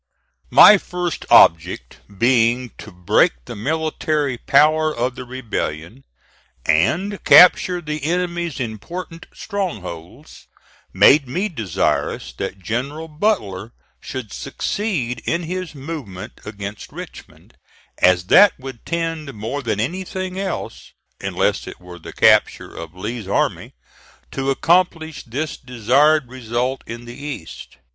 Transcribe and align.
My 0.49 0.79
first 0.79 1.27
object 1.29 1.99
being 2.17 2.71
to 2.79 2.91
break 2.91 3.33
the 3.45 3.55
military 3.55 4.35
power 4.39 4.91
of 4.91 5.13
the 5.13 5.25
rebellion, 5.25 6.05
and 6.65 7.23
capture 7.23 7.81
the 7.81 8.03
enemy's 8.03 8.59
important 8.59 9.27
strongholds, 9.31 10.47
made 10.91 11.27
me 11.27 11.49
desirous 11.49 12.33
that 12.39 12.57
General 12.57 13.07
Butler 13.07 13.73
should 13.99 14.33
succeed 14.33 15.21
in 15.25 15.43
his 15.43 15.75
movement 15.75 16.41
against 16.45 16.91
Richmond, 16.91 17.53
as 17.99 18.23
that 18.25 18.53
would 18.57 18.83
tend 18.87 19.31
more 19.35 19.61
than 19.61 19.79
anything 19.79 20.39
else, 20.39 20.93
unless 21.19 21.67
it 21.67 21.79
were 21.79 21.99
the 21.99 22.11
capture 22.11 22.75
of 22.75 22.95
Lee's 22.95 23.27
army, 23.27 23.75
to 24.31 24.49
accomplish 24.49 25.21
this 25.25 25.57
desired 25.57 26.27
result 26.27 26.83
in 26.87 27.05
the 27.05 27.13
East. 27.23 27.77